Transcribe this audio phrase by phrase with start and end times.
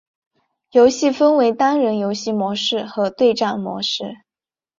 [0.71, 4.21] 游戏分为单人游戏模式和对战模式。